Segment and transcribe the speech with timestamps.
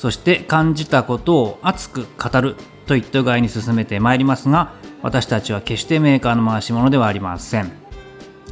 [0.00, 2.56] そして感じたことを熱く語る
[2.86, 7.70] といった具合に進めてまいりますが私たちは決してメーカーの回し物ではありません。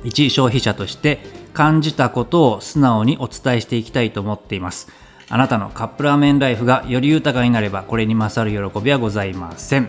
[0.04, 1.20] 一消費者として
[1.54, 4.88] 感じたことを素直にお伝えしていきたいと思っています。
[5.30, 9.88] あなたのカップラーメンライフがより豊かになればこれに勝る喜びはございません。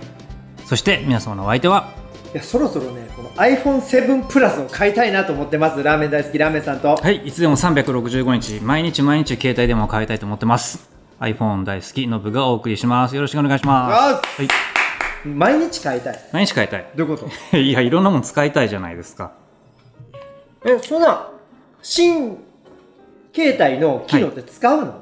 [0.65, 1.93] そして皆様のお相手は？
[2.34, 6.95] いやそろそろねこの iPhone7 プラスを買いたいなと思ってますラーメン大好きラーメンさんと。
[6.95, 10.88] はいいつでも365日毎日毎日携帯電話を買いたいと思ってます
[11.19, 13.15] iPhone 大好きノブがお送りします。
[13.15, 14.41] よろしくお願いします。
[14.41, 14.51] よし。
[15.25, 16.20] 毎日買いたい。
[16.31, 16.87] 毎日買いたい。
[16.95, 17.57] どういうこと？
[17.57, 19.31] いやいろんなもの使いたいじゃないですか。
[20.65, 21.27] えそんな
[21.81, 22.37] 新
[23.34, 24.93] 携帯の機能って使うの、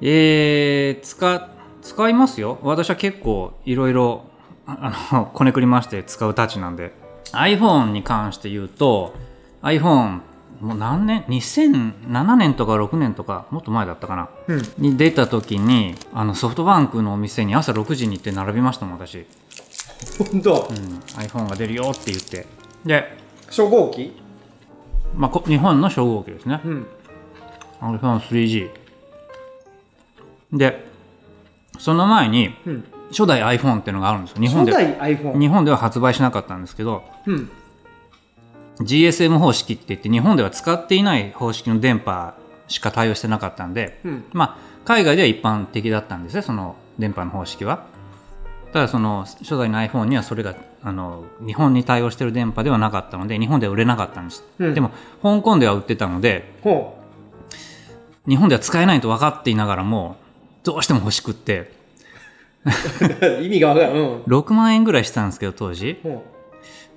[0.00, 1.48] えー、使
[1.82, 2.58] 使いますよ。
[2.62, 4.24] 私は結構いろいろ
[4.66, 6.92] あの こねくりまして使うたちなんで。
[7.32, 9.12] iPhone に関して言うと
[9.62, 10.20] iPhone
[10.64, 14.62] もう何年？2007年とか6年とかもっと前だったかな、うん。
[14.78, 19.26] に出た時にあのソフトバンクのお店に朝6時に行って並びましたもん私、
[20.32, 20.76] 本当、うん、
[21.20, 22.46] iPhone が出るよって言って。
[22.86, 23.14] で、
[23.46, 24.16] 初号機？
[25.14, 26.60] まあ、こ日本の初号機ですね。
[26.64, 26.86] うん。
[27.82, 28.70] iPhone3G
[30.54, 30.86] で
[31.78, 32.84] その前にうん。
[33.10, 34.40] 初代 iPhone っていうのがあるんですよ。
[34.40, 37.50] 日本で初代 iPhone 日本では発売しなかったんですけどうん
[38.80, 42.34] GSM 方式って言って日本では使っていない方式の電波
[42.68, 44.24] しか対応してなかったんで、うん。
[44.32, 47.86] まあ海外では一般的だったんですねその電波の方式は。
[48.72, 54.74] ただその初代の iPhone にはそれがあの日本に対応している電波ではなかったので日本では売れなかったんです、うん。
[54.74, 54.90] でも
[55.22, 56.98] 香港では売ってたのでほ
[58.28, 60.16] 日本では使えないと分かっていながらも
[60.64, 61.70] どうしても欲しくって。
[63.40, 63.92] う 意味がわからん。
[63.92, 64.22] うん。
[64.22, 66.00] 6万円ぐらいしたんですけど当時。
[66.02, 66.24] ほ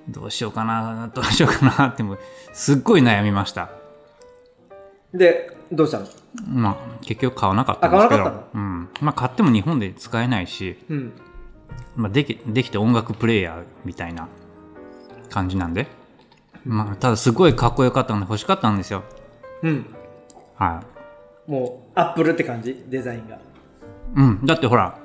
[0.08, 2.18] どうしようかなどうしようかなってもう
[2.52, 3.70] すっごい悩みました。
[5.12, 6.06] うでどうしたの？
[6.46, 8.22] まあ結局買わなかったんですけど。
[8.22, 8.88] あ買わなかうん。
[9.00, 11.12] まあ、買っても日本で使えないし、うん。
[11.96, 14.28] まあ、できできて音楽プレイヤーみたいな
[15.30, 15.86] 感じなんで、
[16.64, 19.02] まあ、ただすごいかっこよかったので欲しかったんですよ。
[19.62, 19.86] うん。
[20.56, 20.82] は
[21.46, 22.84] もうアップルって感じ？
[22.88, 23.36] デザインが。
[23.36, 23.40] い、
[24.16, 24.98] うん、だってほら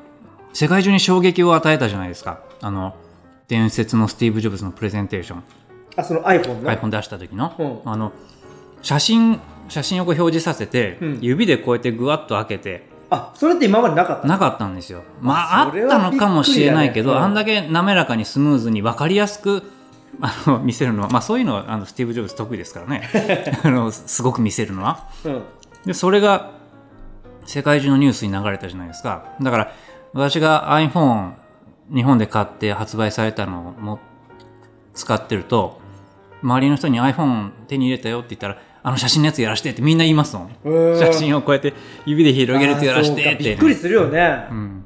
[0.53, 2.41] 世界中に衝撃を与えたじゃないですか。
[2.61, 2.95] あの
[3.53, 5.43] 伝説のスティーブ・ジョブズのプレゼンテーション。
[5.95, 7.91] あその iPhone の？iPhone 出した時の,、うん。
[7.91, 8.11] あの
[8.81, 11.19] 写真写真をこう表示させて、うん。
[11.21, 12.87] 指でこうやってグワッと開けて。
[13.11, 15.03] あそれって今までなかったなかったんですよ。
[15.21, 17.25] まああっそれはたのかもしれないけど、びっくりだねうん。
[17.25, 19.63] あんだけ滑らかにスムーズに分かりやすく
[20.19, 23.07] あの見せるのは、まあ、そういうのはあのスティーブ・ジョブズ得意ですからね。
[23.63, 25.07] あのすごく見せるのは。
[25.25, 25.41] うん。
[25.85, 26.51] でそれが
[27.45, 29.25] 世界中のニュースに流れたじゃないですか。
[29.39, 29.71] だから
[30.13, 31.33] 私が iPhone
[31.91, 33.99] 日本で買って発売されたのをも
[34.93, 35.81] 使ってると
[36.41, 40.49] 周りの人に iPhone 手に入れたよって言ったらあの写真のやつやらしてってみんな言いますもん。
[40.99, 41.73] 写真をこうやって
[42.05, 43.43] 指で広げるやつやらしてって、あーそうか。
[43.43, 44.85] びっくりするよね、うん、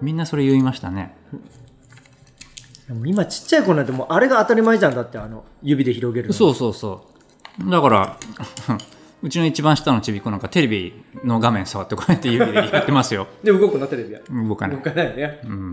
[0.00, 1.16] みんなそれ言いましたね。
[3.04, 6.34] 今ちっちゃい子なんてもうあれが当たり前じゃんだってあの指で広げるの。
[6.34, 7.06] そうそうそ
[7.66, 7.70] う。
[7.70, 8.18] だから
[9.24, 10.92] うちの一番下のちびっこなんかテレビ
[11.24, 13.26] の画面触ってこうやって指でやってますよ。
[13.42, 14.20] で動くのテレビは？
[14.46, 14.76] 動かない。
[14.76, 15.40] 動かないよね。
[15.44, 15.72] うん。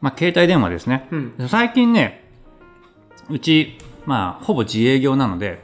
[0.00, 1.48] まあ携帯電話ですね、うん。
[1.48, 2.28] 最近ね
[3.30, 5.60] うちまあほぼ自営業なので、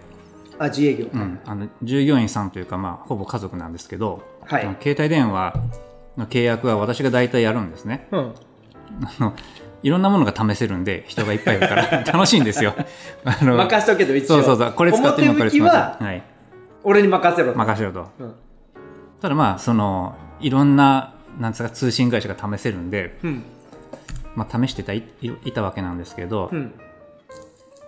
[0.60, 4.62] あ自営業、うん、あの従業員さんというかまあほぼ家族なんですけど、はい。
[4.80, 5.54] 携帯電話
[6.16, 8.06] の契約は私が大体やるんですね。
[8.12, 8.34] うん。
[9.02, 9.34] あの
[9.82, 12.74] いろんなものが試せるんで人がいっぱいいるから 楽しいんですよ。
[13.24, 14.26] あの任しとけど一応。
[14.26, 14.72] そうそうそう。
[14.72, 16.22] これ使ってみようこれ使ってははい。
[16.84, 17.58] 俺に任せろと。
[17.58, 18.06] 任せろと。
[18.18, 18.34] うん。
[19.20, 23.42] ただまあそのいろんななんつうか通信会社が試せるんで、うん。
[24.34, 26.74] まあ、試してたいいいたわけなんですけど、うん。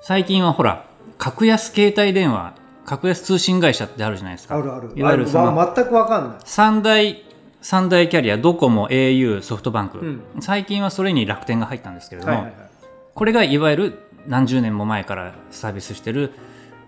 [0.02, 0.84] 最近はほら
[1.18, 2.54] 格安携帯電話
[2.84, 4.56] 格安通信会社ってあるじゃないですか。
[4.56, 4.92] あるある。
[4.96, 6.38] いわゆるその全く分かんない。
[6.44, 7.24] 三大
[7.62, 10.22] 三大キャリアドコモ au ソフトバンク、うん。
[10.40, 12.70] 最近はそれに楽天が入ったんですけれども、はいはいはい。
[13.14, 16.32] これがいわゆる何十年も前からサービスしてる、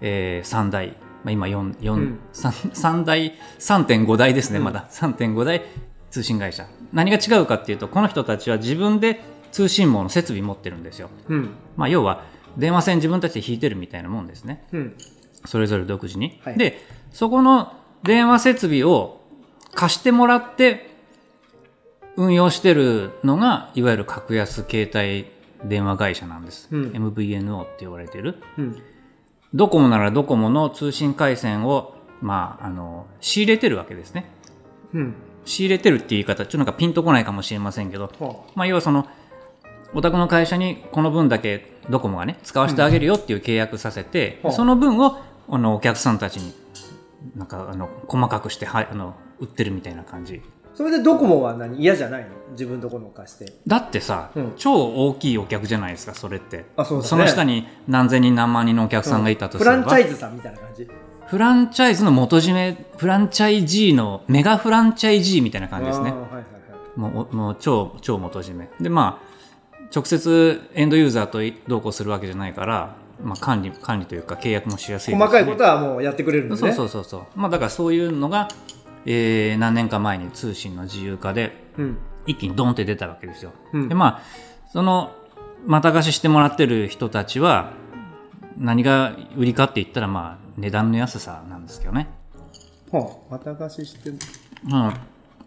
[0.01, 0.95] えー、3大、ま
[1.27, 2.19] あ、今 4, 4、うん。
[2.33, 4.65] 三三大3.5台ですね、うん。
[4.65, 4.89] まだ。
[4.91, 5.63] 3.5台
[6.11, 6.67] 通信会社。
[6.93, 9.21] 何が違うかっていうとこの人たちは自分で
[9.51, 11.51] 通信網の設備持ってるんですよ、うん。
[11.77, 12.25] まあ、要は
[12.57, 14.67] 電話線自分たちで引いてるみたいなもんですね。
[14.73, 14.97] うん。
[15.45, 16.59] それぞれ独自に、はい。
[16.59, 16.79] で
[17.13, 19.22] そこの電話設備を
[19.75, 20.91] 貸してもらって
[22.17, 25.31] 運用してるのがいわゆる格安携帯
[25.69, 26.91] 電話会社なんです、うん。
[26.91, 28.43] MVNO って言われてる。
[28.59, 28.83] うん。
[29.55, 34.27] ドコモならドコモの通信回線をまああの仕入れてるわけですね。
[34.93, 35.15] うん。
[35.45, 39.09] 仕入れてるっていう言い方ちょっとなんかピンとこないかもしれませんけどはまあ、要はその
[39.93, 44.53] お宅の会社にこの分だけドコモがね使わせてあげるよっていう契約させて、うん。
[44.53, 46.53] その分をあのお客さんたちに
[47.37, 50.41] なんかあの細かくしてはあの売ってるみたいな感じ。
[50.75, 51.79] それでドコモは何？
[51.79, 52.29] 嫌じゃないの？
[52.53, 53.53] 自分とこの貸して。
[53.67, 54.53] だってさ、うん。
[54.57, 56.65] 超大きいお客じゃないですかそれって。
[56.77, 57.23] あそうだね。
[57.25, 60.89] の下に何千人何万人のお客さんがいたとすフれば、ランチャイズさんみたいな感じ。
[61.27, 66.11] フランチャイズの元締めフランチャイジーのメガフランチャイジーみたいな感じですね。
[66.11, 66.99] あーはいはいはい。
[66.99, 68.71] もうもう超超元締め。
[68.81, 69.33] でまあ
[69.95, 75.23] 直接エンドユーザーと同行するわけじゃないから、まあ、管理管理というか契約もしやすいですし。
[75.23, 76.73] 細かいことはもうやってくれるんですね。
[76.73, 77.39] そうそうそうそう。
[77.39, 78.49] まあだからそういうのが、
[79.07, 81.99] えー何年か前に通信の自由化でうん。
[82.27, 83.89] 一気にドンって出たわけですよ、うん。
[83.89, 84.23] でまあ
[84.73, 85.13] その
[85.67, 87.73] また貸ししてもらってる人たちは
[88.59, 92.09] 何が売りかって言ったらまあ値段の安さなんですけどね。
[92.91, 94.11] はあまた貸しして。
[94.11, 94.95] うん。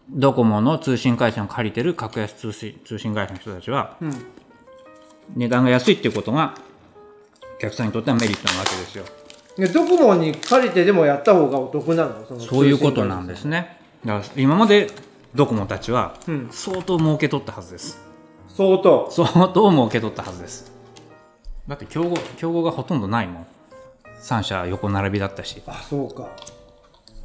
[0.10, 4.12] ドコモの通信回線を借りてる格安通信通信会社の人たちはうん。
[5.36, 6.56] 値段が安いっていうことが
[7.58, 9.06] お客さんにとってはメリットなわけですよ。
[9.06, 9.12] で
[9.57, 12.25] ドコモに借りてでもやった方がお得なの？
[12.25, 13.78] そのそういうことなんですね。
[14.06, 14.90] だから今まで
[15.34, 16.50] ドコモたちはうん。
[16.52, 18.00] 相当儲け取ったはずです。
[18.50, 19.10] 相当。
[19.10, 20.72] 相当儲け取ったはずです。
[21.68, 23.48] だって競合競合がほとんどないもん。
[24.22, 25.62] 3社横並びだったし。
[25.68, 26.28] あそうか。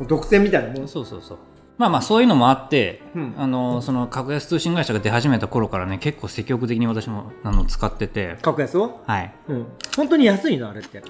[0.06, 0.88] 独占みたいなもん？
[0.88, 1.38] そうそうそう。
[1.78, 3.34] まあまあそういうのもあって、うん。
[3.38, 8.38] あのその格安通信会社が出始めた頃からね結構積極的に私もあの使ってて。
[8.40, 9.00] 格安を？
[9.06, 9.32] はい。
[9.48, 9.66] うん。
[9.96, 10.70] 本当に安いの？
[10.70, 11.02] あれって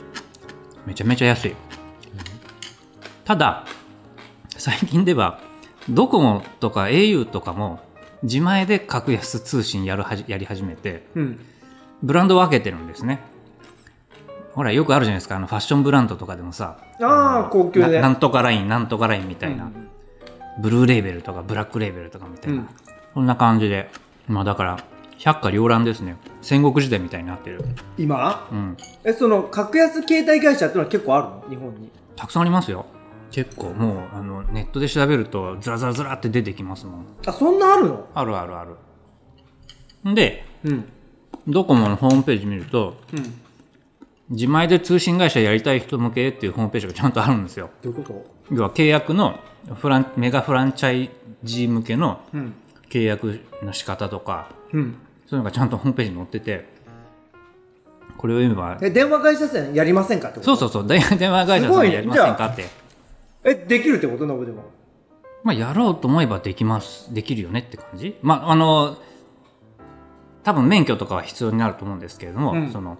[0.86, 1.56] めちゃめちゃ安い、
[3.24, 3.64] ただ
[4.56, 5.40] 最近では
[5.88, 7.80] ドコモとか au とかも
[8.22, 11.40] 自前で格安通信やるはじやり始めてうん。
[12.02, 13.20] ブランドを分けてるんですね。
[14.54, 15.36] ほらよくあるじゃないですか。
[15.36, 19.88] あのファッションブランドとかでもさああ高級でななんとかラインなんとかラインみたいな、うん。
[20.62, 22.68] ブルーレーベルとかブラックレーベルとかみたいな、うん。
[23.14, 23.90] そんな感じで。
[24.28, 24.84] まあだから
[25.22, 26.16] 百花繚乱ですね。
[26.40, 27.62] 戦国時代みたいになってる、
[27.98, 28.48] 今？
[28.50, 31.50] うん、えその格安携帯会社ってのは結構あるの？
[31.50, 31.90] 日本に。
[32.16, 32.86] たくさんありますよ。
[33.30, 37.06] 結構もうあのネットで調べるとずらずらずらって出てきますもん。
[37.26, 38.08] あそんなあるの？
[38.14, 38.64] あるあるあ
[40.04, 40.14] る。
[40.14, 40.88] でうん。
[41.46, 43.40] ドコモのホームページ見るとうん。
[44.30, 47.68] 自前で通信会社やりたい人向けっていうホームページがちゃんとあるんですよ。
[47.82, 49.38] どういうこ要は契約の
[49.74, 51.10] フランメガフランチャイ
[51.42, 52.54] ジー向けのとうん。
[52.88, 54.96] 契約の仕方とかうん
[55.30, 56.66] そういうのがちゃんとホームページに載ってて
[58.16, 60.88] これを読めばえ電話会社さんやりませんかってそうそうそう。
[60.88, 62.66] 電電話会社さんやりませんかって、
[63.44, 64.26] えできるってこと？
[64.26, 64.64] ノブでも
[65.44, 67.14] まあ、やろうと思えばできます。
[67.14, 68.18] できるよねって感じ。
[68.22, 68.98] まああの
[70.42, 72.72] 多分免許とかは必要になると思うんですけれども、うん。
[72.72, 72.98] その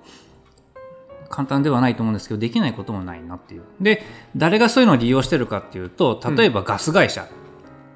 [1.29, 3.63] 簡単ではないと思うんですけどできないこともないなっていう。
[3.81, 4.05] で
[4.37, 7.27] 誰がそういうのを利用してるかっていうと例えばガス会社、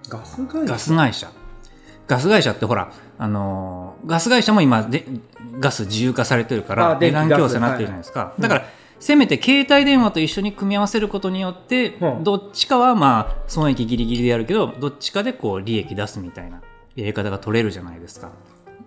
[0.09, 0.73] ガス会社？
[0.73, 1.31] ガス会社
[2.07, 5.05] ガス会社ってほらあのーガス会社も今で
[5.59, 8.65] ガス自由化されてるかあら値段競争になってるじゃないですか、いだから、
[8.99, 12.25] せめて携帯電話と一緒に組み合わせることによって、うん。
[12.25, 16.61] どっちかはまあ損益ギリギリでやるけどどっちかでこう利益出すみたいな
[16.97, 18.31] やり方が取れるじゃないですか。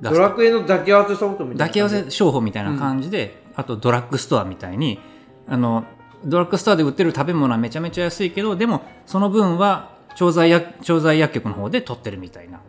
[0.01, 4.99] ドラクエの抱き合わせソフトみたいな抱き合わせ商法みたいな感じで、あとドラッグストアみたいに
[5.47, 5.85] あの
[6.23, 12.59] ドラッグストアで売ってる食べ物はめちゃめちゃ安いけどでもその分は調剤薬調剤薬局の方で取ってるみたいな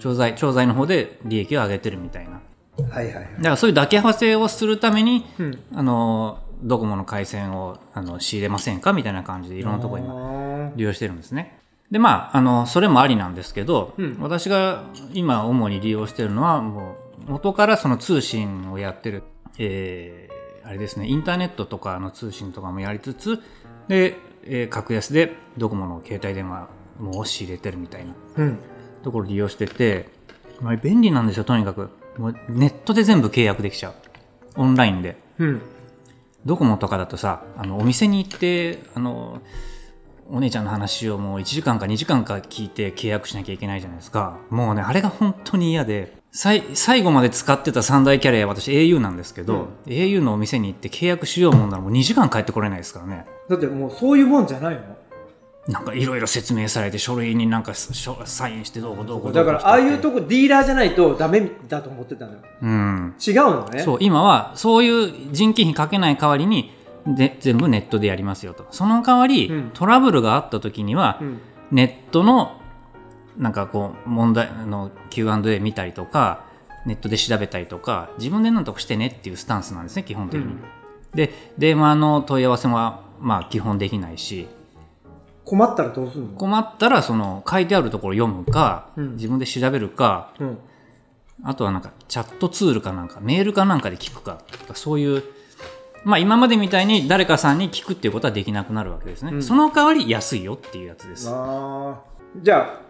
[0.00, 2.40] 調剤調剤の方で利益を上げてるみたいな。
[2.90, 3.24] はいはいはい。
[3.36, 5.58] だからそういう抱き合わせをするためにうん。
[5.74, 11.58] あのドコモの回線をあの仕入れませんかみたいな感じでいろんなところ今今利用してるんですね。
[11.90, 14.16] でまああのそれもありなんですけど、うん。
[14.20, 19.22] 私が今主に利用してるのはもう元からその通信をやってる、
[19.58, 23.40] えーあれですねインターネットとかの通信とかもやりつつ
[23.88, 26.68] で、えー格安でドコモの携帯電話
[27.00, 28.14] も仕入れてるみたいな。
[28.36, 28.58] うん
[29.02, 30.08] ところを利用してて、
[30.60, 31.90] まあ、便利なんですよとにかく。
[32.18, 33.94] もうネットで全部契約できちゃう。
[34.56, 35.16] オンラインで。
[35.38, 35.62] うん。
[36.44, 39.42] ドコモとかだとさあのお店に行ってあの
[40.30, 44.38] お姉ちゃんの話をもう1時間か2時間か聞いて契約しなきゃいけないじゃないですか。
[44.48, 53.26] もうねあれが本当に嫌でさい最後まで使ってた三大キャリア私 au なんですけど、au のお店に行って契約しようもんならもう2時間帰ってこれないですからね。
[53.48, 54.96] だってもうそういうもんじゃないの？
[55.70, 62.38] なんかいろいろ説明されて書類になんかしょサインしてどうこうどうこうだからああいうとここディーラーじゃないとダメだと思ってたのよ。
[62.62, 63.14] うん。
[63.24, 63.82] 違うのね。
[63.82, 66.72] そう今はそういう人件費かけない代わりに
[67.06, 68.66] で全部ネットでやりますよと。
[68.70, 69.70] その代わり、うん。
[69.72, 71.40] トラブルがあった時には、うん。
[71.70, 72.60] ネットの
[73.36, 76.44] なんかこう問題の Q&A 見たりとか
[76.84, 80.60] ネットで調べたりとか自分で何とかしてねっていうスタンスなんですね基本的に、うん。
[81.14, 84.48] で電話の問い合わせはまあ基本できないし
[85.44, 86.28] 困ったらどうするの？
[86.36, 89.16] 困ったらその書いてあるところ読むか、うん。
[89.16, 90.58] 自分で調べるかうん。
[91.42, 95.24] あとはなんかチャットツールかなんかメールかなんかで聞くかとかそういう
[96.04, 99.42] まあ今までみたいに誰かさんに聞くっていうことはできなくなるわけですね、うん。
[99.42, 101.28] その代わり安いよっていうやつです。
[101.30, 102.42] あー。
[102.42, 102.80] じゃあ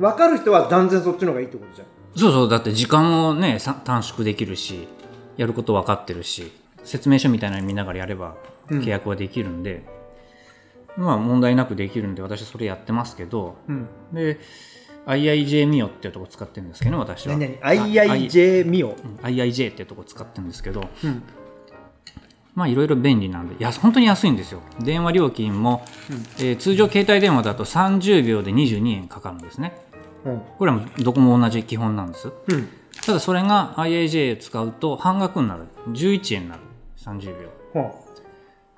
[0.00, 1.86] 分かる人は断然そっちの方がいいってことじゃん。
[2.16, 4.88] そうそうだって時間もねさ短縮できるし
[5.36, 6.50] やること分かってるし
[6.82, 8.34] 説明書みたいなの見ながらやれば
[8.68, 8.80] うん。
[8.80, 9.84] 契約はできるんで、
[10.96, 13.88] まあ問題なくできるんで私それやってますけどうん。
[14.12, 14.38] で
[15.06, 17.36] IIJ ミオっていうとこ使ってるんですけど私は。
[17.36, 18.88] 何々 ?IIJ ミオ？
[18.88, 18.94] うん。
[19.22, 21.22] IIJ っていうとこ使ってるんですけどうん。
[22.54, 24.62] まあいろいろ便利なんでや本当に安いんですよ。
[24.80, 25.84] 電話料金も、
[26.38, 29.76] えー通常携帯電話だと30秒で22円かかるんですね。
[30.24, 30.40] うん。
[30.58, 32.32] これはどこも同じ基本なんです。
[32.48, 32.68] うん。
[33.04, 35.64] ただそれが IIJ 使うと半額になる。
[35.90, 36.62] 11円になる。
[36.96, 37.26] 30
[37.74, 37.82] 秒。
[37.82, 37.90] は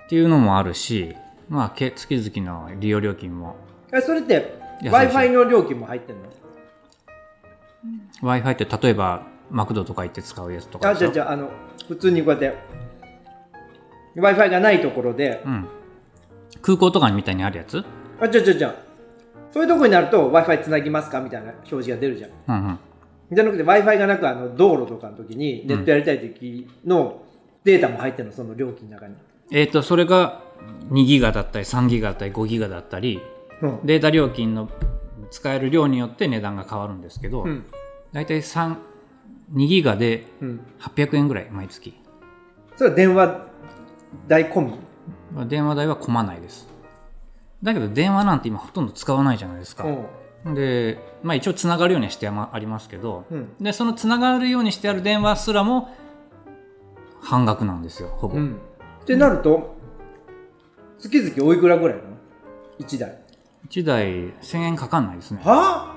[0.05, 1.15] っていうのもあるし
[1.49, 3.57] まあけ月々の利用料金も。
[3.93, 6.23] あえそれって w i f i の料金も入ってんの
[8.23, 11.51] ？w i f i って例えばマクドとか行って使うやつとかあじゃあじゃああの
[11.89, 12.59] 普通にこうやって
[14.15, 15.69] w i f i がないところでうん、
[16.61, 17.85] 空港とかみたいにあるやつ、
[18.21, 18.75] あじゃあじゃあじゃあ
[19.51, 22.31] そういうとこになると w i f i つなぎますかみたいな表示が出るじゃん。
[22.31, 22.79] うんうん、
[23.33, 27.23] じゃなくて w i f i がなくあの道路とかの時にネットやりたい時の
[27.65, 28.35] データも入ってるの？
[28.35, 29.15] その料金の中に、
[29.51, 30.43] えっ、とそれが
[30.91, 33.21] 2ギガだったり3ギガだったり5ギガだったり
[33.61, 33.81] うん。
[33.85, 34.71] データ料金の
[35.31, 37.65] 使える量によって値段が変わるんですけど、うん。
[38.13, 38.77] だいたい3
[39.55, 41.95] 2ギガでうん、800円ぐらい毎月。
[42.77, 43.47] それは電話
[44.27, 44.73] 代込み？
[45.35, 46.69] まあ電話代は混まないです。
[47.63, 49.85] だけど電話なんて今ほとんど使わないじゃないですか、
[50.45, 50.55] うん。
[50.55, 53.49] で、まあ、一応つながるようにしてあありますけど、うん。
[53.61, 55.95] でそのつながるようにしてある電話すらも
[57.21, 58.61] 半額なんですよほぼ、うん、
[59.03, 59.78] ってなると
[60.99, 62.11] 月々おいくらぐらいなの
[62.81, 63.19] ？1台。
[63.69, 64.07] 1台
[64.41, 65.41] 1000円かかんないですね。
[65.43, 65.93] かは？
[65.93, 65.97] あ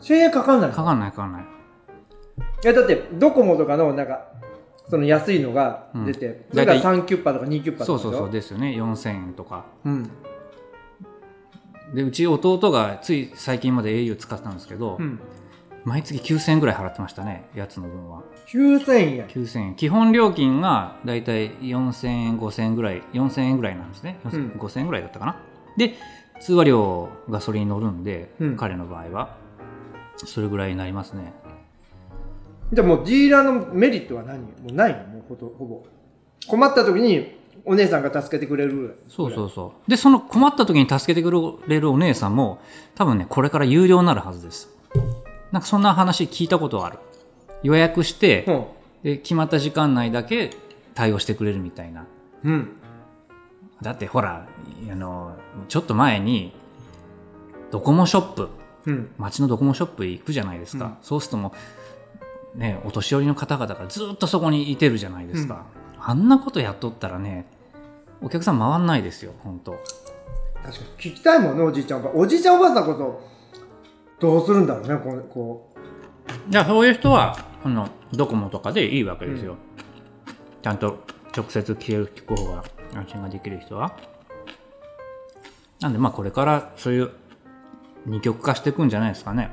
[0.00, 0.76] 1000円かかんないの？
[0.76, 1.42] かんないかかんない。
[1.42, 4.28] いやだってドコモとかのなんか
[4.88, 8.68] その安いのが出て、うんそれが大体3キュッパとか2キュッパとかそうそうそうですよね。
[8.68, 9.66] 4000円とか。
[9.84, 10.10] うん。
[11.94, 15.20] でうち弟がつい最近まで au 使ってたんですけど、うん
[15.86, 18.22] 毎月9000円ぐらい払ってましたねやつの分は。
[18.48, 19.74] 9000円9000円。
[19.76, 24.48] 基本料金がだいたい4000円5000円ぐらい4000円ぐらいなんですね、うん。
[24.58, 25.36] 5000円ぐらいだったかな。
[25.76, 25.94] で
[26.40, 28.56] 通話料がそれに乗るんで、うん。
[28.56, 29.36] 彼の場合は。
[30.16, 31.32] それぐらいになりますね。
[32.72, 34.40] じゃあもうディーラーのメリットは何？
[34.40, 35.04] もうないの？
[35.06, 35.84] もうほとほぼ。
[36.48, 39.04] 困った時にお姉さんが助けてくれる。
[39.06, 39.90] そうそうそう。
[39.90, 42.58] でその困った時に助けてくれるお姉さんも
[42.96, 44.68] 多分ねこれから有料になるはずです
[45.52, 46.98] なんかそんな話聞いたことある。
[47.62, 48.52] 予約して、う。
[48.52, 48.64] ん
[49.02, 50.50] で決まった時間内だけ
[50.94, 52.06] 対応してくれるみたいな。
[52.44, 52.76] うん。
[53.80, 54.48] だってほら
[54.90, 55.36] あの
[55.68, 56.52] ちょっと前に
[57.70, 58.48] ドコモショップ
[58.86, 59.10] うん。
[59.18, 60.96] 街のドコモショップ行くじゃないですか、うん。
[61.02, 61.52] そうするとも
[62.56, 65.66] うねお年寄りの方々がずっとそこにいてるじゃないですか、
[66.00, 67.46] あんなことやっとったらね
[68.22, 69.72] お客さん回んないですよ本当。
[70.64, 71.12] 確かに。
[71.12, 73.35] 聞きたいもんねおじいちゃんおばおじいちゃんおばあさんこそ
[74.18, 75.74] どうするんだろうねこうこ
[76.48, 79.56] じゃあそういう人はあのドコモとかでいいわけですよ、
[80.62, 81.04] ちゃんと
[81.36, 83.96] 直接聞ける聞く方が安心ができる人は。
[85.80, 87.10] なんでまあこれからそういう
[88.06, 89.50] 二極化していくんじゃないですかね。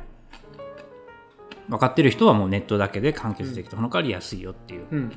[1.67, 4.85] 分かってる人はもうネットだけで完結できて、その代わり安いよっていう。
[4.91, 5.11] ううん。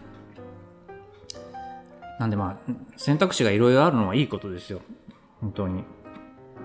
[2.18, 4.80] なんでまあ選択肢がいろいろあるのはいいことですよ。
[5.40, 5.84] 本当に。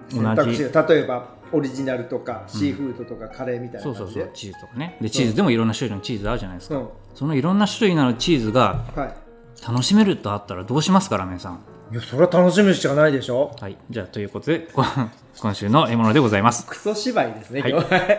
[0.09, 4.98] 選択肢が例えばオリジナルとかシーフードとかカレーみたいそうな感じでそうそうチーズとかね。
[5.01, 6.89] でチーズでもいろんな種類のチーズあるじゃないですか、うん。
[7.15, 9.13] そのいろんな種類のチーズがはい。
[9.67, 11.60] 楽しめるとあったらどうしますかラーメンさん？
[11.91, 13.55] いやそれは楽しみしかないでしょ。
[13.60, 13.77] はい。
[13.89, 14.84] じゃあということでこ
[15.39, 16.65] 今週の獲物でございます。
[16.65, 17.72] クソ芝居ですね、はい。
[17.72, 18.17] 今日は。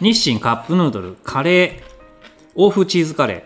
[0.00, 1.94] 日清カップヌードルカレー
[2.56, 3.44] 欧風チーズカレ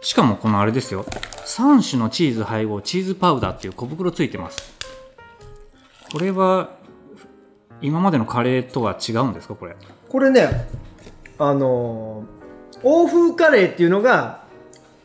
[0.00, 0.04] ー。
[0.04, 1.04] しかもこのあれですよ。
[1.46, 4.74] 3種のチーズ配合チーズパウダーっていう小袋ついてます。
[6.12, 6.75] これは
[7.82, 9.54] 今までのカレーとは違うんですか？
[9.54, 9.76] これ。
[10.08, 10.68] これね
[11.38, 12.36] あのー
[12.82, 14.44] 欧風カレーっていうのが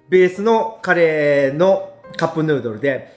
[0.09, 3.15] ベースのカレーのカップヌードルで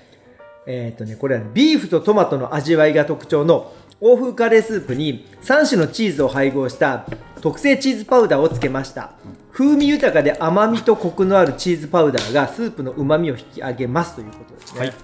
[0.67, 7.05] えっ、とねこれはねビーフとトマトの味わいが特徴の欧風カレースープに3種のチーズを配合した
[7.41, 9.13] 特製チーズパウダーをつけました。
[9.53, 14.95] 風味豊かで甘みとコクのあるチーズパウダーがスープの旨味を引き上げますということですね、はい。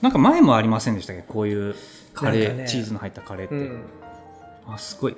[0.00, 1.22] なんか前もありませんでしたっけ？
[1.22, 1.74] こういう
[2.20, 3.82] カレー、ねチーズの入ったカレーって、うん。
[4.66, 5.16] あすごい。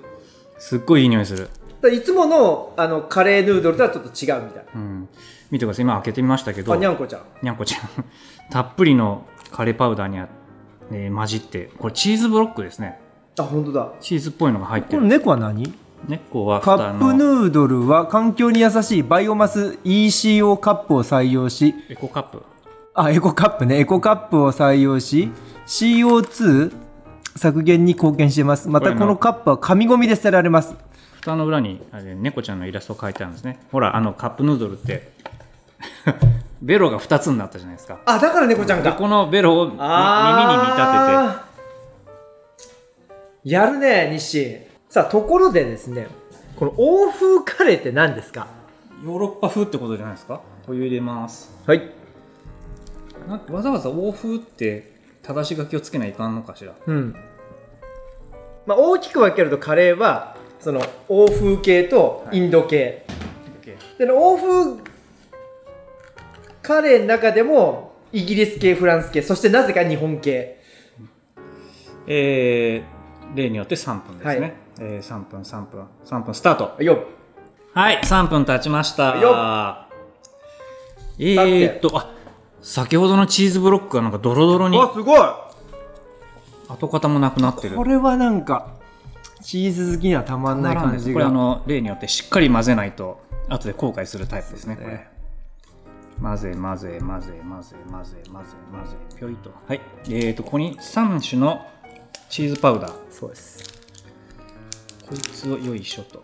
[0.58, 1.50] すっごいいい匂いする、
[1.92, 5.08] いつものあのカレーヌードルとはちょっと違うみたいうん、
[5.50, 5.82] 見てください。
[5.82, 6.72] 今開けてみましたけど。
[6.72, 7.22] あにゃんこちゃん。
[7.42, 8.04] にゃんこちゃん。
[8.50, 10.28] たっぷりのカレーパウダーにあ、
[10.90, 11.70] ね、混じって。
[11.78, 13.00] これチーズブロックですね。
[13.38, 13.92] あ本当だ。
[14.00, 15.74] チーズっぽいのが入ってこれる猫は何？
[16.06, 21.74] 猫はカ蓋ップヌのードルは環境に優しいバイオマス ECO カップを採用し。
[21.88, 22.42] エコカップ。
[22.94, 23.80] あエコカップね。
[23.80, 25.30] エコカップを採用し
[25.66, 26.72] CO2
[27.36, 28.68] 削減に貢献しています。
[28.68, 30.74] またこれのカップは紙ゴミで捨てられます。
[31.20, 33.58] 蓋の裏にあれ猫ちゃんのイラスト書いてあるんですね。
[33.70, 35.10] ほらあのカップヌードルって
[36.62, 37.98] ベロが2つになったじゃないですか。
[38.04, 40.82] あだから猫ちゃんでこのベロをみ耳に見立て
[43.44, 43.50] て。
[43.50, 46.06] やるね日清さあところでですね
[46.56, 48.46] この欧風カレーって何ですか？
[49.04, 50.40] ヨーロッパ風ってことじゃないですか？
[50.68, 51.50] お湯入れます。
[51.66, 51.90] はい。
[53.50, 54.91] わざわざ欧風って
[55.22, 56.72] 正し書きをつけないかんのかしら。
[56.86, 57.14] うん。
[58.66, 63.04] まあ、大きく分けるとカレーはその欧風系とインド系、
[63.98, 64.80] で欧風
[66.62, 70.60] カレーの中でもイギリス系フランス系そしてなぜか日本系。
[72.06, 74.54] えー、例によって3分ですね、はい。
[74.80, 75.86] えー、3分3分。
[76.04, 76.82] 3分スタート。
[76.82, 76.98] よっ。
[77.74, 79.16] はい3分経ちました。
[79.18, 79.88] よ
[81.18, 82.21] えーっとあ
[82.62, 85.20] 先ほどのチーズブロックがなんかドロドロにあすごい。
[86.68, 87.76] 跡形もなくなってる。
[87.76, 88.70] これはなんか
[89.42, 91.12] チーズ好きにはたまんない感じが。
[91.12, 95.08] これあの例によってしっかり混ぜないと後で後悔するタイプですねこれ。
[96.22, 99.80] 混ぜ混ぜ混ぜ混ぜ混ぜ混ぜ混ぜぴょいとはい。
[100.06, 101.66] えーとここに3種の
[102.28, 102.92] チーズパウダー。
[103.10, 103.72] そうです。
[105.08, 106.22] こいつをよいしょと。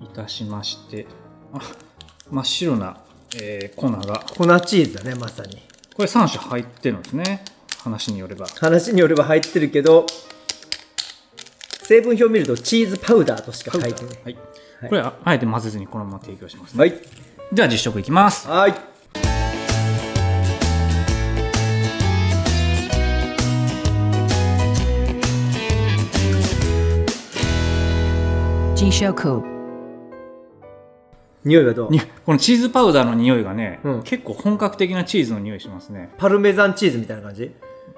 [0.00, 1.06] いたしまして。
[1.52, 1.60] あ
[2.30, 3.03] 真っ白な、
[3.40, 4.24] えー粉が。
[4.36, 5.62] 粉チーズだねまさに。
[5.94, 7.44] これ3種入ってるんですね。
[7.82, 8.46] 話によれば。
[8.46, 10.06] 話によれば入ってるけど
[11.82, 14.18] 成分表を見るとチーズパウダーとしか書いてない。
[14.24, 14.36] はい、
[14.88, 16.94] これああえて混ぜずにこのまま提供しますね、はい。
[17.52, 18.48] では実食いきます。
[18.48, 18.74] はい
[31.44, 31.90] 匂いはどう？
[31.90, 34.02] にこのチーズパウダーの匂いがね、うん。
[34.02, 37.54] 結構本格的なチーズの匂いしますね、パルメザンチーズみたいな感じ？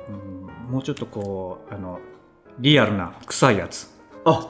[0.09, 2.01] うん、もうちょっとこうあの
[2.59, 3.89] リアルな臭いやつ。
[4.25, 4.49] あ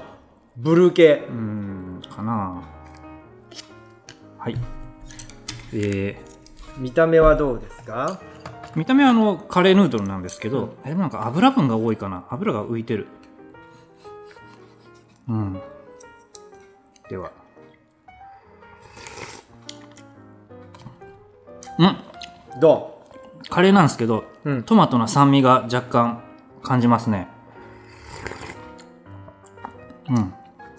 [0.56, 1.26] ブルー系。
[1.28, 2.62] うんかな。
[4.38, 4.56] はい。
[5.74, 6.16] え
[6.78, 8.20] 見た目はどうですか？
[8.72, 12.24] ー、見た目はあのカレーヌードルなんですけど、でもなんか油分が多いかな？
[12.30, 13.08] 油が浮いてる。
[15.28, 15.60] うん。
[17.08, 17.32] では
[21.78, 21.96] うん。
[22.60, 23.02] ど
[23.48, 24.62] カレーなんですけど、うん。
[24.62, 26.22] トマトの酸味が若干
[26.62, 27.28] 感じますね。
[30.08, 30.34] うん。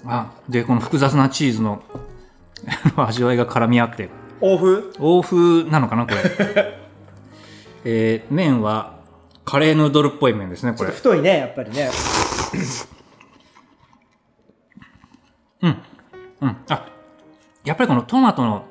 [0.06, 1.82] あでこの複雑なチーズの
[2.96, 4.06] 味わいが絡み合って。
[4.06, 4.10] う
[4.42, 4.94] 欧風？
[5.00, 6.18] 欧風なのかなこれ。
[7.86, 8.98] えー麺は
[9.46, 10.92] カレーヌードルっぽい麺ですねこれ。
[10.92, 11.90] 太いねやっぱりね。
[15.62, 16.58] うん。
[16.70, 16.86] あ
[17.64, 18.66] やっぱりこのトマトの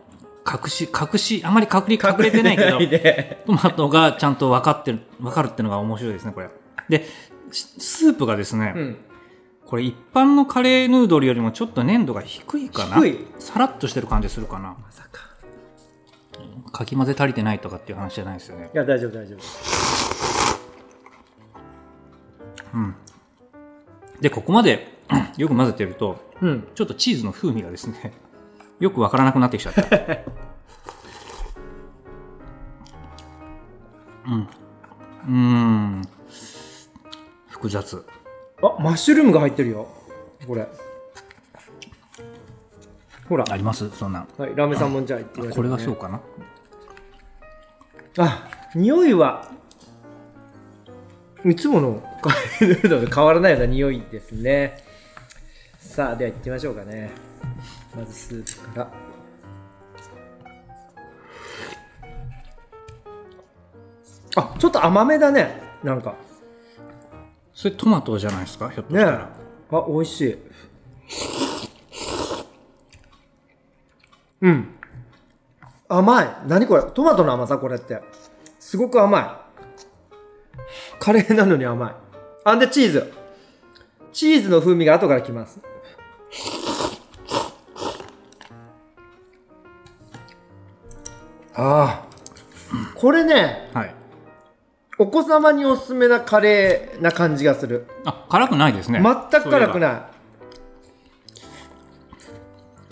[0.63, 6.51] 隠し隠しあまり隠れ隠れてないけどでトマトがちゃんと分かってる分かるっていうのが面白いですねこれ。
[6.89, 7.05] で
[7.51, 8.97] しスープがですね、うん。
[9.67, 12.97] これ一般のカレーヌードルよりもちょっと粘度が低いかな？
[13.39, 14.77] さらっとしてる感じするかな？
[14.81, 15.27] まさか。
[16.73, 18.71] かき混ぜ足りてないとかっていう話じゃないですよね。
[18.73, 19.41] いや大丈夫大丈夫。
[24.21, 24.89] でここまで
[25.37, 26.69] よく混ぜてるとうん。
[26.75, 28.13] ちょっとチーズの風味がですね
[28.79, 29.83] よくわからなくなってきちゃった
[34.27, 34.41] うん。
[34.41, 36.03] うーん。
[37.49, 38.05] 複雑。
[38.63, 39.89] あマッシュルームが入ってるよ。
[40.47, 40.69] これ。
[43.29, 43.45] ほら。
[43.51, 44.29] ありますそんなん。
[44.39, 46.21] はいラーメンさんもじゃあ行ってみましょう、これがそうかな。
[48.19, 49.51] あ匂いは
[51.45, 54.83] いつものカレーヌーと変わらないような匂いですね。
[55.79, 57.11] さあでは行ってみましょうかね。
[57.95, 66.15] まずスープからょっと甘めだねなんか。
[67.55, 68.69] それトマトじゃないですか？
[68.69, 69.31] ひょっとしねたら、
[69.73, 70.39] あ美味しい。
[74.43, 74.69] うん。
[75.89, 76.29] 甘い。
[76.47, 76.83] 何これ？
[76.83, 78.01] トマトの甘さこれって。
[78.59, 79.25] すごく甘い。
[80.99, 81.95] カレーなのに甘い。
[82.45, 83.13] あんでチーズ。
[84.13, 85.61] チーズの風味が後からきます。
[91.59, 92.07] ああ
[92.95, 93.95] これねはい
[94.99, 97.87] お子様におすすめなカレーな感じがする。
[98.05, 99.03] あ辛くないですね。
[99.03, 100.03] 全く辛くいない。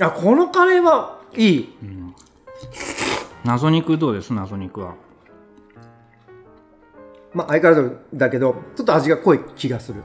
[0.02, 1.74] あこのカレーはいい。
[3.44, 4.34] 謎肉どうです？
[4.34, 4.94] 謎肉は。
[7.32, 10.02] まあ相変わらずだけどちょっと味が濃い気がする。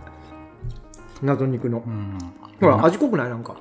[1.22, 2.18] 謎肉の、うん。
[2.62, 3.30] ほら味濃くない？
[3.30, 3.58] なんか。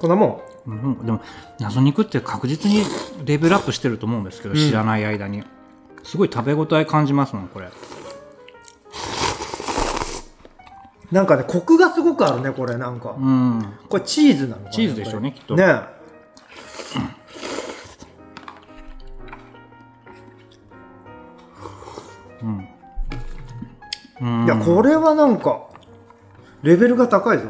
[0.00, 1.20] こんなもうん、でも
[1.60, 2.82] 謎肉って確実に
[3.24, 4.58] レベルアップしてると思うんですけど、うん。
[4.58, 5.44] 知らない間に
[6.02, 7.66] すごい食べ応え感じますもんこれ。
[7.66, 7.70] ん
[11.12, 13.74] なんかねコクがすごくあるねこれなんか、うん。
[13.88, 15.54] これチーズなのかなチーズでしょうねきっと。
[15.54, 15.80] りね
[24.20, 24.44] うん。
[24.44, 25.68] いやこれはなんか
[26.62, 27.44] レベルが高いぞ。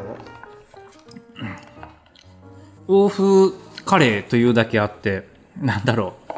[2.87, 3.53] 欧風
[3.85, 6.33] カレーというだけあってなんだろう。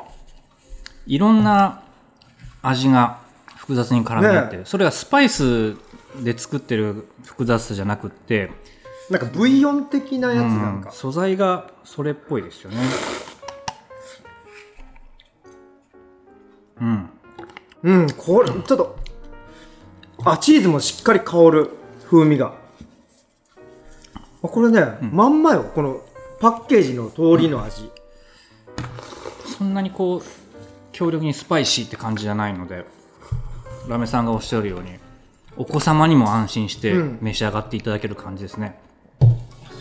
[1.08, 1.82] いろんな
[2.67, 3.19] 味が
[3.58, 5.75] 複雑に絡み合ってる、それがスパイス
[6.23, 8.51] で作ってる複雑さじゃなくって、
[9.10, 10.95] なんかブイヨン的なやつなんか、うん。
[10.95, 12.78] 素材がそれっぽいですよね。
[16.82, 17.10] うん。
[17.84, 18.97] うん、これ、ちょっと、
[20.23, 21.69] あ、チーズもしっかり香る
[22.10, 22.56] 風味が。
[24.43, 26.01] あこれね、まんまよ、この
[26.39, 27.91] パッケージの通りの味。
[29.58, 30.45] そんなにこう
[30.96, 32.86] 強力にスパイシーって感じじゃないので
[33.90, 34.92] ラメさんがおっしゃるように
[35.58, 37.18] お子様にも安心してうん。
[37.22, 38.80] 召し上がっていただける感じですね、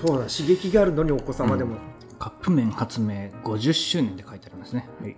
[0.05, 1.77] そうだ、刺激があるのにお子様でも。
[2.19, 5.17] カップ麺発明50周年で書いてありますね、はい、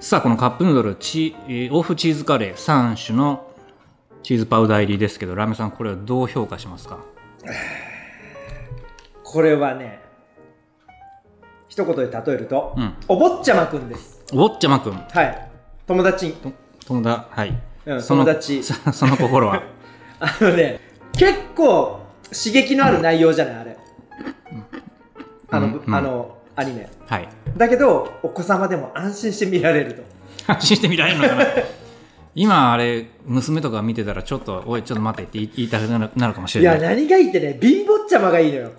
[0.00, 3.50] さあこのカップヌードルチえーオーフチーズカレー3種の
[4.22, 6.98] チーズパウダー入りですけどラメさんこれはどう評価しますか？
[9.22, 10.00] これはね、
[11.68, 12.94] 一言で例えると、うん。
[13.08, 14.13] お坊ちゃまくんです。
[14.32, 15.48] ウォッチャマくんはい。
[15.86, 16.32] 友達。
[16.32, 16.52] と
[16.86, 19.62] 友達はい、うんその友達 そその心は？
[20.20, 20.80] あのね、
[21.16, 22.00] 結構
[22.32, 23.76] 刺激のある内容じゃない、あれ。
[25.50, 26.88] あの、あの、アニメ。
[27.06, 30.02] はいだけど、お子様でも安心して見られると。
[30.52, 31.44] 安心して見られるのかな？
[32.34, 38.72] 今あれ娘とか見てたらちょっと「おいちょっと待って」って言い言いたくなるなるかもしれない何がいいってね、貧乏ちゃまがいいのよ。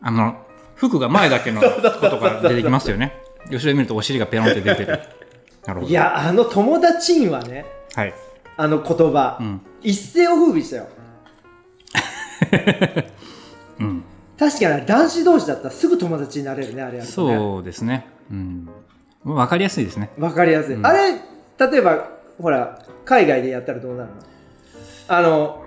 [0.00, 0.36] あの
[0.76, 3.12] 服が前だけのことが出てきますよね
[3.46, 4.98] 後ろで見るとお尻がペロンって出てる。
[5.66, 5.90] なるほど。
[5.90, 8.14] いや、あの友達んはね、はい。
[8.56, 9.60] あの言葉、ん。
[9.82, 10.86] 一世を風靡したよ。
[13.80, 14.04] うん。
[14.38, 17.36] 確かに男子同士だったらすぐ友達になれるね、あれやるとね。
[17.36, 18.06] そうですね。
[18.30, 18.68] うん。
[19.24, 20.10] 分かりやすいですね。
[20.18, 22.08] わかりやすい、あれ、例えば、
[22.40, 24.14] ほら、海外でやったらどうなるの？
[25.08, 25.64] あの、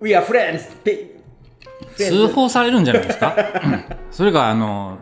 [0.00, 0.70] We are friends!
[0.84, 1.12] ピ
[1.96, 3.34] 通報されるんじゃないですか？
[3.64, 3.84] うん。
[4.10, 4.98] それがあの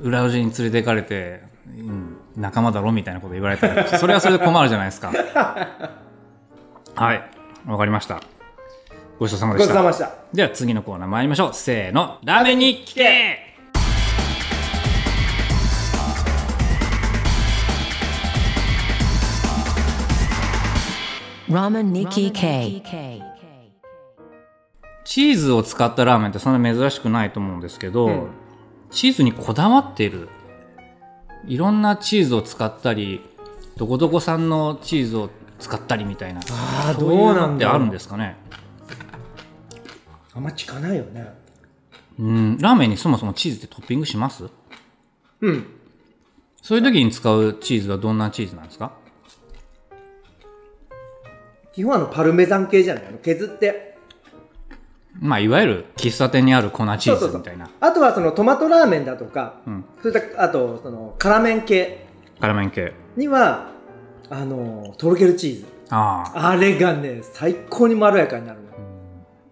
[0.00, 5.10] 裏路地に連れて行かれて、うん仲間だろみたいなこと言われたらそれはそれで困るじゃないですか。
[6.94, 7.30] はい。
[7.66, 8.20] わかりました。
[9.18, 9.82] ごちそうさまでした。
[9.82, 10.36] ごちそうさまでした。
[10.36, 11.54] では次のコーナー参りましょう。
[11.54, 12.18] せーの。
[12.24, 13.46] ラーメンに聞け。
[21.48, 22.82] Ramen Nikki K.
[25.04, 28.30] チーズを使ったラーメンってそんな珍しくないと思うんですけど、うん
[28.96, 30.30] チーズにこだわっている。
[31.46, 33.20] いろんなチーズを使ったり
[33.76, 35.28] どこどこ産のチーズを
[35.58, 38.36] 使ったりみたいなああ、どそうなんだあるんですかね？
[40.34, 41.30] あんま聞かないよね。
[42.18, 42.56] うん。
[42.58, 44.48] ラーメンにそもそもチーズってトッピングします？
[45.42, 45.66] うん。
[46.62, 48.92] そういう時に使うチーズはどんなチーズなんですか？
[51.74, 53.06] 基本あのパルメザン系じゃない？
[53.08, 53.95] あの削って。
[55.20, 57.68] まあいわゆる喫茶店にある粉チーズみたいな。
[57.80, 59.84] あとはそのトマトラーメンだとか、うん。
[60.02, 62.06] それとあとその辛麺系。
[62.40, 62.92] 辛麺系。
[63.16, 63.70] には
[64.28, 65.66] あのとろけるチーズ。
[65.90, 66.48] ああ。
[66.50, 68.66] あれがね最高にまろやかになるの。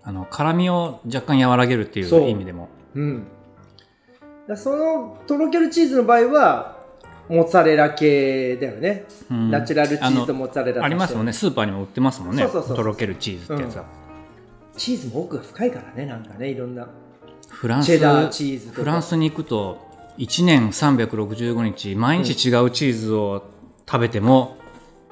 [0.02, 2.26] あの辛みを若干和らげるっていそう。
[2.26, 2.68] う意味でも。
[2.94, 3.26] うん。
[4.46, 6.76] だそのとろけるチーズの場合は
[7.30, 9.50] モッツァレラ系だよね、うん。
[9.50, 11.32] ナチュラルチーズとモッツァレラありますもんね。
[11.32, 12.42] スーパーにも売ってますもんね。
[12.42, 12.76] そうそうそうそう。
[12.76, 13.84] とろけるチーズってやつは、
[14.76, 16.88] チーズも奥が深いからねなんかねいろんな。
[17.48, 19.78] フランスチェダーチーズフランスに行くと
[20.18, 23.44] 1年365日毎日違うチーズを
[23.88, 24.56] 食べても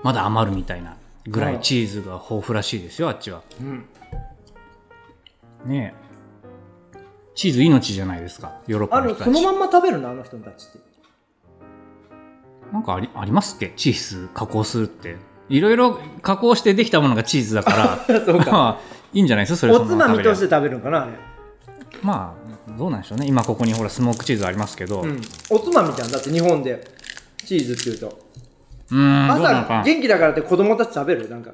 [0.03, 0.97] まだ余るみたいな
[1.29, 1.57] ぐらうん。
[1.57, 3.43] いチーズが豊富らしいですよあっちは。
[3.61, 3.85] うん。
[5.67, 6.99] ねえ。
[7.35, 9.27] チーズ命じゃないですかヨーロッパあの人たち。
[9.29, 10.79] のそのまんま食べるのあの人たちって。
[12.73, 13.73] なんかありありますっけ？
[13.77, 15.17] チーズ加工するって。
[15.49, 18.21] いろいろ加工してできたものがチーズだから。
[18.25, 18.51] そうか。
[18.51, 18.81] ま あ
[19.13, 19.55] いいんじゃないです？
[19.55, 21.13] かそれおつまみとして食べるのかなあれ。
[22.03, 22.35] ま
[22.69, 23.27] あどうなんでしょうね。
[23.27, 25.21] 今ここにほらスモークチーズありますけど、うん、
[25.51, 26.11] おつまみじゃん。
[26.11, 26.83] だって日本で。
[27.45, 28.19] チーズっていうと。
[28.91, 31.29] うーん朝元気だからって子供たち食べる？
[31.29, 31.51] なんか。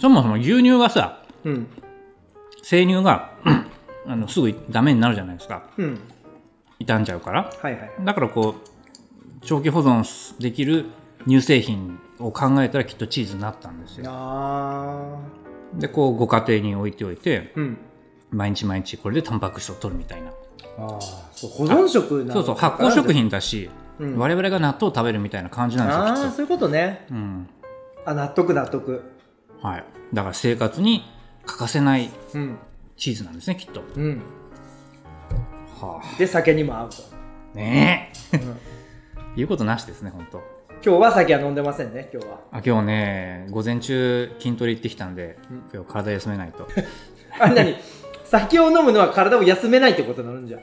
[0.00, 1.68] そもそも牛乳がさうん。
[2.62, 3.30] 生乳が
[4.06, 5.62] あのすぐダメになるじゃないですか。
[5.76, 6.00] うん。
[6.80, 7.50] 傷んじゃうから。
[7.62, 7.90] はいはい。
[8.04, 8.68] だからこう
[9.42, 10.86] 長期保存できる
[11.26, 14.04] 乳製品を考えたらきっとチーズになったんですよ。
[14.08, 15.18] あ
[15.74, 17.78] でこうご家庭に置いておいてーうん。
[18.30, 20.30] 毎日毎日これでタンパク質を取るみたいな。
[20.78, 21.00] ああ
[21.32, 24.18] そう保存食なのそうそう発酵食品だし、うん。
[24.18, 27.04] 我々が納豆を食べるみたいな感じなんあですよきっあそういうことね。
[27.08, 27.48] と、うん。
[28.04, 29.02] あ納得納得。
[29.62, 31.02] はい、だから生活に
[31.44, 32.58] 欠かせないうん。
[32.96, 33.82] チーズなんですねきっと。
[33.96, 34.22] うん。
[35.80, 36.96] はで酒にも合うと、
[37.54, 38.36] あねえ。
[38.38, 38.56] うん。
[39.36, 40.42] 言うことなしですね本当
[40.82, 42.40] 今日は酒は飲んでませんね今日は。
[42.52, 45.62] あ今日ね午前中筋トレ行ってきたんで、うん。
[45.74, 46.66] 今日体休めないと。
[47.38, 47.76] あ何？
[48.24, 50.58] 酒を飲むのは体を休めないってことになるんじゃ。
[50.58, 50.60] ん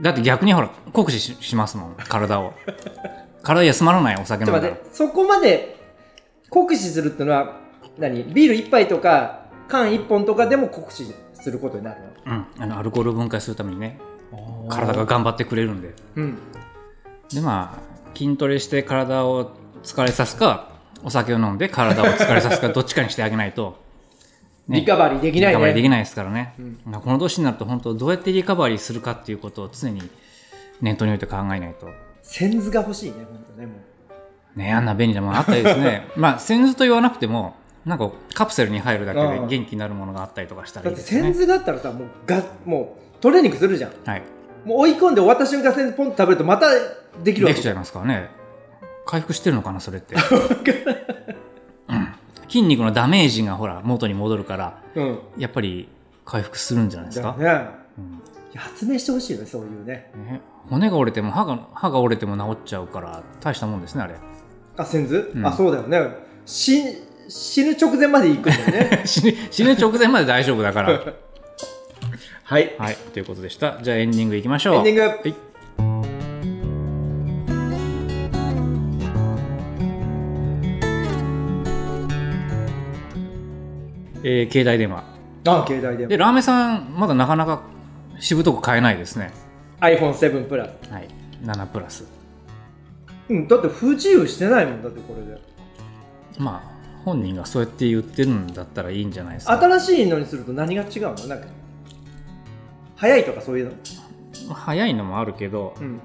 [0.00, 2.54] だって逆にほら酷使ししますもん体を。
[3.44, 5.76] 体休まらないお酒ち飲んだそこまで
[6.50, 7.58] 酷使するってのは
[7.98, 8.24] 何？
[8.24, 13.98] ビール一杯とか缶一本とかでも酷使することになるうん、あのアルコールを分解するためにね
[14.32, 15.94] の体が頑張ってくれるんで。
[16.16, 16.38] うん。
[17.32, 19.50] でまあ筋トレして体を
[19.82, 20.70] 疲れさすか
[21.04, 23.78] お酒を飲んで体を疲れさすか どっちかにしてあげないと、
[24.68, 24.80] ね。
[24.80, 25.52] リカバリーできないね。
[25.52, 26.80] リカバリーできないですからね、うん。
[26.84, 30.02] まあこの年になると本当どうやってリカバリーするかっていうことを常に
[30.80, 31.88] 念頭に置いて考えないと。
[32.22, 33.72] 仙豆が欲しいね本当ねも
[34.56, 34.58] う。
[34.58, 36.08] ねあんな便利なものあったりですね。
[36.16, 39.48] まあ仙豆と言わなくてもなんかカプセルに入るだけでうん。
[39.48, 43.92] 元気になるものがあったりとかしたらだっていいですよね仙豆があったらさもうがもうトレーニングするじゃん。
[44.04, 44.22] はい
[44.64, 46.66] もう追い込んで終わった瞬間センズポンと食べるとまた
[47.22, 47.54] できるわけ？
[47.54, 48.30] できちゃいますからね。
[49.04, 50.14] 回復してるのかなそれって、
[51.88, 52.08] うん。
[52.48, 55.18] 筋肉のダメージがほら元に戻るからうん。
[55.36, 55.88] やっぱり
[56.24, 57.46] 回復するんじゃないですか、ね。
[57.98, 58.22] うん。
[58.56, 60.12] 発明してほしいよねそういうね。
[60.14, 64.14] ね、骨が折れても歯が歯が折れても治っちゃうから大したもんですねあれ。
[64.76, 65.44] あセンズ、うん。
[65.46, 66.16] あそうだよね。
[66.46, 66.80] 死
[67.28, 69.02] 死ぬ直前まで行くんだよね。
[69.06, 69.24] 死
[69.64, 71.00] ぬ直前まで大丈夫だから
[72.44, 72.74] はい。
[72.78, 72.96] はい。
[73.12, 73.78] ということでした。
[73.82, 74.74] じゃあエンディングいきましょう。
[74.76, 75.02] エンディング。
[75.02, 75.34] はい。
[84.24, 85.04] えー携帯電話。
[85.46, 87.62] あ携帯ででラーメンさんまだなかなか
[88.20, 89.32] しぶとく買えないですね。
[89.80, 91.08] iPhone7 プラスはい。
[91.42, 92.06] 7プラス
[93.28, 95.40] うんだって不自由してないもんだってこれで。
[96.38, 96.72] まあ
[97.04, 99.58] 本人がそうやって言ってるんだったらいいんじゃないですか。
[99.58, 101.26] 新しいのにすると何が違うの？
[101.26, 101.46] なんか
[103.02, 103.72] 早いとかそういう
[104.46, 104.54] の？
[104.54, 106.00] 早いのもあるけどうん。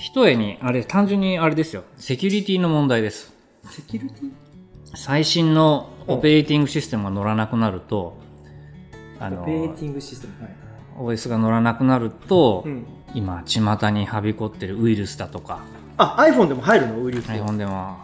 [0.00, 1.84] ひとえにあれ単純にあれですよ。
[1.96, 3.32] セキュリティの問題です。
[3.70, 4.32] セキュリティ？
[4.96, 8.16] 最新のオペレーティングシステムが乗らなくなると
[9.20, 12.84] あのオペレーティングシステムはい OS が乗らなくなると、うん。
[13.14, 15.60] 今巷にはびこってるウイルスだとか。
[15.98, 17.00] あ iPhone でも入るの？
[17.04, 17.64] ウイルス iPhone で？
[17.64, 17.96] も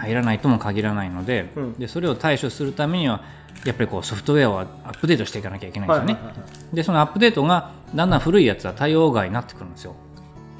[0.00, 3.22] 入らないとも限らないので,、うんでそれを対処するためには
[3.64, 6.42] やっぱりこうソフトウェアをアップデートしていかなきゃいけないんですよね、はいはいはい。
[6.42, 9.94] はでそのアップデートがだんだん古いやつは対応外になってくるんですよ。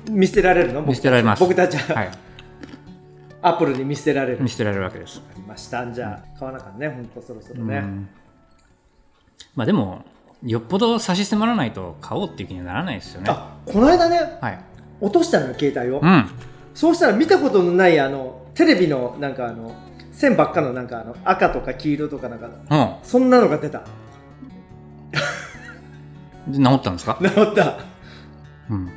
[0.09, 0.80] い見捨てられるの？
[0.80, 1.40] 僕見捨てられます。
[1.40, 2.11] 僕たちは、はい。
[3.42, 4.42] アップルに見捨てられる。
[4.42, 5.20] 見捨てられるわけです。
[5.30, 5.90] ありました。
[5.92, 6.88] じゃあ買わなかったね。
[6.88, 8.09] 本当そろそろね、うん。
[9.54, 10.04] まあでも
[10.42, 13.26] よっぽど差し迫らないと買おうっていう気にはならないですよね。
[13.30, 14.59] あこの間ねはい。
[15.00, 16.30] 落としたのよ携帯を、うん。
[16.74, 19.74] そうしたら見たことのないあのテレビのなんかあの
[20.14, 22.94] 線ばっかのなんかあの赤とか黄色とかなんかうん。
[23.03, 23.83] そんなのが出た。
[26.46, 27.79] で治ったんですか、治った。
[28.70, 28.90] うん、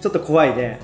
[0.00, 0.80] ちょっと怖いね。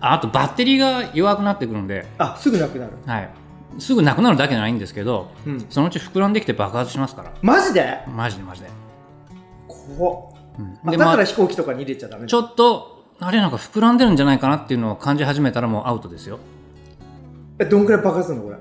[0.00, 2.92] ああとバッテリーが弱くなってくるんで、あすぐなくなる。
[3.06, 3.30] はい、
[3.78, 5.66] すぐなくなるだけじゃないんですけどうん。
[5.68, 7.32] そのうち膨らんできて爆発しますから。
[7.42, 8.00] マジで？
[8.08, 8.68] マジでマジで、
[9.68, 10.34] 怖っ。
[10.58, 10.78] うん。
[10.88, 16.38] あだから飛行機とかに入れちゃダメちょっとあれなんか膨らんでるんじゃないかなっていうのを感じ始めたらもうアウトですよ
[17.58, 18.56] えどんくらい爆発するのこれ？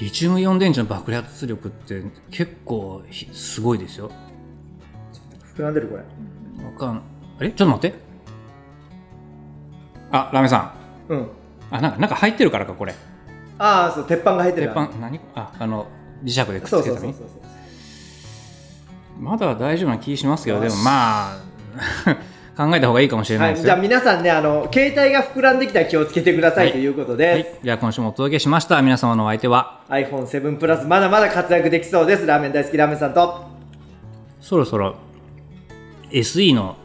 [0.00, 4.10] リチウムイオン電池の爆発力って結構ひすごいですよ。
[5.54, 6.02] 膨らんでるこれ。
[6.64, 7.02] わかん
[7.38, 7.50] あれ？
[7.50, 7.98] ちょっと待って。
[10.10, 10.74] あラメさ
[11.08, 11.12] ん。
[11.12, 11.28] うん。
[11.70, 12.94] あなんかなんか入ってるからかこれ。
[13.58, 14.88] ああそう鉄板が入ってる鉄板？
[14.98, 15.20] 何？
[15.34, 15.86] ああの
[16.24, 19.22] 磁石でくっつけるためにそうそうそうそう。
[19.22, 21.40] まだ大丈夫な気しますけどでもまあ
[22.60, 26.72] 考えた方がいいかもしれなはいい、ですよ、じゃあ皆さんねあの携帯が膨らんできたら気をつけてください、はい。
[26.74, 28.82] ということはでい、じゃあ今週もお届けしました。
[28.82, 29.80] 皆様のお相手は？
[29.86, 32.26] す、iPhone7 プラスまだまだ活躍できそうです。
[32.26, 33.46] ラーメン大好きラーメンさんと。
[34.42, 34.96] そろそろ
[36.10, 36.76] SE の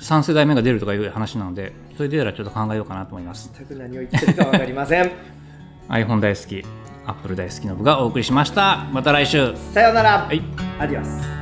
[0.00, 3.52] 3世代目が出るとかいう話なのでそれ出たらちょっと考えようかなと思います。
[3.56, 5.12] 全く何を言ってるか分かりません。
[5.88, 6.64] iPhone 大好き
[7.06, 8.88] Apple 大好きの部がお送りしました。
[8.92, 9.56] また来週。
[9.72, 10.42] さようなら、はい。
[10.80, 11.41] アディオス